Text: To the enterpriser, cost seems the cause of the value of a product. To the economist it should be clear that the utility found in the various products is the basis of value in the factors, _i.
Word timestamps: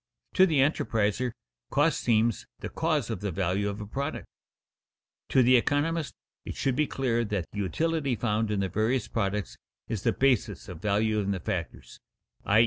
To 0.33 0.47
the 0.47 0.61
enterpriser, 0.61 1.33
cost 1.69 2.01
seems 2.01 2.47
the 2.57 2.69
cause 2.69 3.11
of 3.11 3.19
the 3.21 3.29
value 3.29 3.69
of 3.69 3.79
a 3.79 3.85
product. 3.85 4.25
To 5.29 5.43
the 5.43 5.55
economist 5.57 6.15
it 6.43 6.55
should 6.55 6.75
be 6.75 6.87
clear 6.87 7.23
that 7.25 7.45
the 7.51 7.59
utility 7.59 8.15
found 8.15 8.49
in 8.49 8.61
the 8.61 8.69
various 8.69 9.07
products 9.07 9.57
is 9.87 10.01
the 10.01 10.11
basis 10.11 10.67
of 10.67 10.81
value 10.81 11.19
in 11.19 11.29
the 11.29 11.39
factors, 11.39 11.99
_i. 12.47 12.59